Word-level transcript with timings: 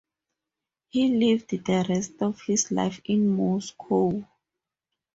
He 0.89 1.09
lived 1.15 1.51
the 1.51 1.85
rest 1.87 2.23
of 2.23 2.41
his 2.41 2.71
life 2.71 2.99
in 3.05 3.27
Moscow. 3.37 4.27